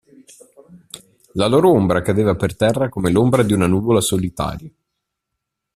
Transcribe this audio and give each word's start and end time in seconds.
La 1.33 1.45
loro 1.45 1.69
ombra 1.69 2.01
cadeva 2.01 2.33
per 2.33 2.55
terra 2.57 2.89
come 2.89 3.11
l'ombra 3.11 3.43
di 3.43 3.53
una 3.53 3.67
nuvola 3.67 4.01
solitaria. 4.01 4.71